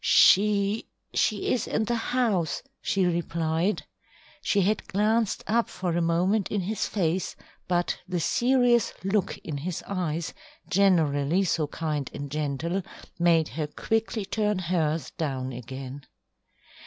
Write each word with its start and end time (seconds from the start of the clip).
"She 0.03 0.87
she 1.13 1.53
is 1.53 1.67
in 1.67 1.83
the 1.85 1.93
house," 1.93 2.63
she 2.81 3.05
replied. 3.05 3.83
She 4.41 4.61
had 4.61 4.87
glanced 4.87 5.43
up 5.45 5.69
for 5.69 5.95
a 5.95 6.01
moment 6.01 6.47
in 6.47 6.61
his 6.61 6.87
face, 6.87 7.35
but 7.67 7.99
the 8.07 8.19
serious 8.19 8.95
look 9.03 9.37
in 9.43 9.57
his 9.57 9.83
eyes, 9.85 10.33
generally 10.67 11.43
so 11.43 11.67
kind 11.67 12.09
and 12.15 12.31
gentle, 12.31 12.81
made 13.19 13.49
her 13.49 13.67
quickly 13.67 14.25
turn 14.25 14.57
hers 14.57 15.11
down 15.19 15.51
again. 15.53 16.07